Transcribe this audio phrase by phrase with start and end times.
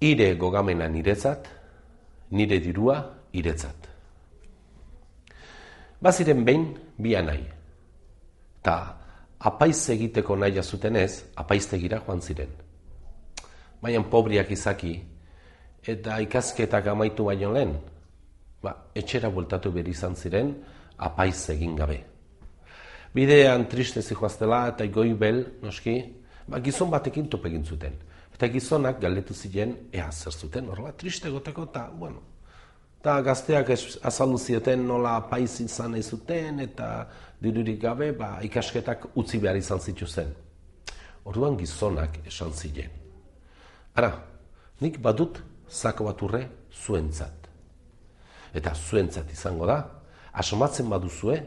[0.00, 1.48] ire gogamena niretzat,
[2.30, 2.98] nire dirua
[3.32, 3.88] iretzat.
[6.00, 7.44] Baziren behin, bia nahi.
[8.62, 8.76] Ta
[9.40, 12.48] apaiz egiteko nahi zuten ez, apaiztegira joan ziren.
[13.82, 14.94] Baina pobriak izaki,
[15.86, 17.76] eta ikasketak amaitu baino lehen,
[18.62, 20.54] ba, etxera bueltatu behar izan ziren,
[20.98, 22.04] apaiz egin gabe.
[23.14, 25.96] Bidean triste zijoaztela eta goi bel, noski,
[26.46, 27.96] ba, gizon batekin topegin zuten.
[28.40, 32.22] Eta gizonak galdetu ziren ea zer zuten, horrela triste goteko eta, bueno,
[32.96, 33.68] eta gazteak
[34.08, 36.88] azaldu zioten nola apaiz izan ez zuten eta
[37.44, 40.32] dirurik gabe ba, ikasketak utzi behar izan zituzen.
[41.28, 42.88] Orduan gizonak esan ziren.
[43.92, 44.14] Ara,
[44.80, 47.52] nik badut zako bat urre zuentzat.
[48.56, 49.82] Eta zuentzat izango da,
[50.32, 51.42] asomatzen baduzue,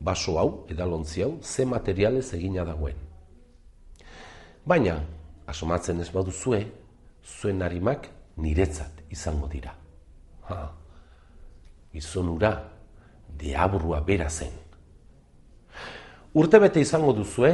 [0.00, 3.06] baso hau, edalontzi hau, ze materialez egina dagoen.
[4.68, 5.00] Baina,
[5.48, 6.60] asomatzen ez baduzue,
[7.24, 9.72] zuen harimak niretzat izango dira.
[10.48, 10.58] Ha,
[11.98, 12.52] izon ura,
[13.40, 14.52] deaburua bera zen.
[16.38, 17.52] Urte bete izango duzue,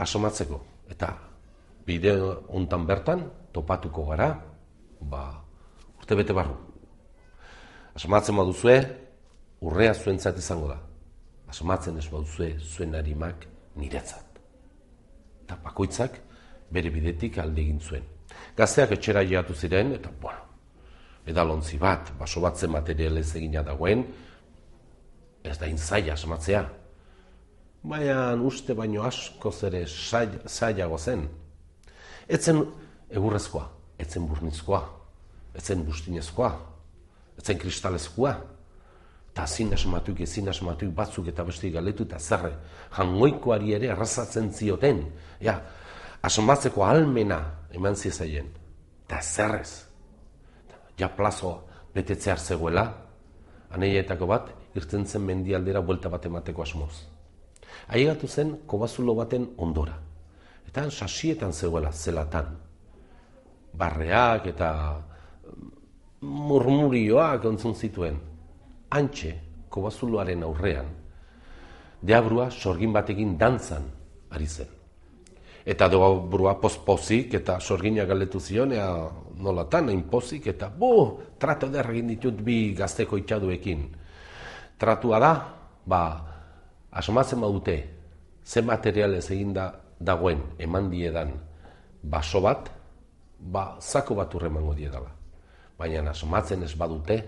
[0.00, 0.60] asomatzeko,
[0.90, 1.12] eta
[1.86, 2.16] bide
[2.48, 4.32] hontan bertan, topatuko gara,
[5.00, 5.24] ba,
[6.00, 6.56] urte bete barru.
[7.94, 8.78] Asomatzen baduzue,
[9.60, 10.78] urrea zuentzat izango da
[11.50, 13.46] asmatzen ez bauzue zuen harimak
[13.80, 14.38] niretzat.
[15.44, 16.18] Eta bakoitzak
[16.70, 18.04] bere bidetik alde egin zuen.
[18.56, 20.44] Gazteak etxera jihatu ziren, eta bueno,
[21.26, 24.04] edalontzi bat, baso bat zen materialez egina dagoen,
[25.44, 26.64] ez da inzaia asmatzea.
[27.82, 31.26] Baina uste baino asko zere zailago zen.
[32.28, 32.60] Etzen
[33.10, 33.64] egurrezkoa,
[33.98, 34.82] etzen burnizkoa,
[35.56, 36.50] etzen bustinezkoa,
[37.40, 38.34] etzen kristalezkoa,
[39.30, 42.52] eta zin asmatuik, ezin asmatuik batzuk eta beste galetu eta zerre,
[42.96, 45.04] jangoikoari ere arrazatzen zioten,
[45.40, 45.60] ja,
[46.22, 47.40] asmatzeko almena
[47.72, 48.48] eman ziezaien,
[49.06, 49.86] eta zerrez,
[50.98, 51.60] ja plazoa
[51.94, 52.84] betetzear zegoela,
[53.70, 56.92] aneietako bat, irten zen mendialdera buelta bat emateko asmoz.
[57.88, 59.96] Aigatu zen kobazulo baten ondora,
[60.68, 62.56] eta sasietan zegoela zelatan,
[63.72, 64.70] barreak eta
[66.20, 68.18] murmurioak ontzun zituen,
[68.90, 69.32] antxe,
[69.70, 70.90] kobazuloaren aurrean,
[72.02, 73.88] deabrua sorgin batekin dantzan
[74.30, 74.79] ari zen.
[75.64, 78.88] Eta deabrua pospozik eta sorgina galetu zion, ea
[79.40, 83.84] nolatan, hain pozik, eta bu, tratu eder egin ditut bi gazteko itxaduekin.
[84.80, 85.32] Tratua da,
[85.86, 86.02] ba,
[86.90, 87.76] asomatzen badute,
[88.44, 91.34] ze materialez egin da dagoen eman diedan
[92.02, 92.70] baso bat,
[93.38, 95.12] ba, zako bat urremango diedala.
[95.78, 97.20] Baina asomatzen ez badute,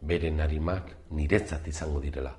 [0.00, 2.32] bere narimak niretzat izango direla.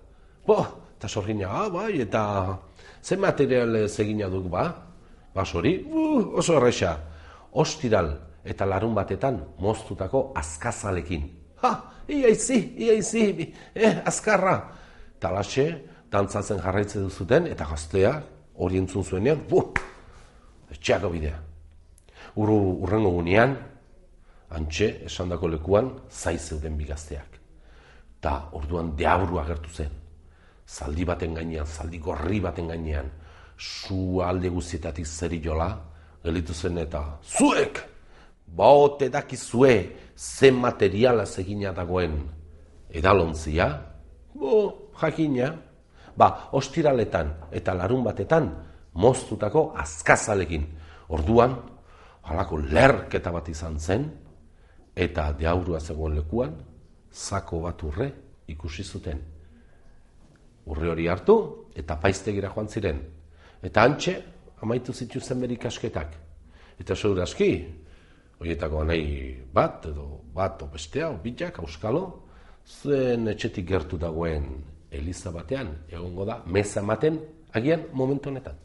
[0.46, 0.58] Bo,
[0.98, 2.58] eta sorgina, ah, bai, eta
[3.02, 4.91] ze material egina duk, ba?
[5.36, 6.98] Basori, uh, oso erresa.
[7.52, 8.12] Ostiral
[8.44, 11.30] eta larun batetan moztutako azkazalekin.
[11.62, 11.72] Ha,
[12.10, 14.56] iaizi, iaizi, eh, azkarra.
[15.20, 15.66] Talaxe,
[16.12, 18.16] dantzatzen jarraitze duzuten, eta gaztea,
[18.56, 19.62] hori entzun zuenean, bu,
[20.72, 21.38] etxeako bidea.
[22.42, 23.56] Uru, urrengo gunean,
[24.58, 27.38] antxe, esandako lekuan, zaizeuden bigazteak.
[28.22, 29.94] Ta orduan deabru agertu zen.
[30.68, 33.10] Zaldi baten gainean, zaldi gorri baten gainean,
[33.62, 35.70] su alde guztietatik zeri jola,
[36.24, 37.82] gelitu zen eta zuek,
[38.58, 39.76] baote dakizue,
[40.18, 42.18] ze materiala zegina dagoen
[42.90, 43.68] edalontzia,
[44.34, 45.52] bo, jakina,
[46.18, 48.50] ba, ostiraletan eta larun batetan,
[48.94, 50.66] moztutako azkazalekin.
[51.14, 51.56] Orduan,
[52.28, 54.10] halako lerketa bat izan zen,
[54.96, 56.58] eta deaurua zegoen lekuan,
[57.14, 58.12] zako bat urre
[58.48, 59.22] ikusi zuten.
[60.66, 61.38] Urre hori hartu
[61.76, 63.02] eta paiztegira joan ziren.
[63.62, 64.16] Eta antxe,
[64.62, 66.18] amaitu zitu zen asketak.
[66.80, 67.66] Eta segura aski,
[68.40, 72.24] horietako nahi bat, edo bat, o bestea, o bitak, auskalo,
[72.66, 77.20] zuen etxetik gertu dagoen Eliza batean, egongo da, meza maten,
[77.54, 78.58] agian momentu honetan.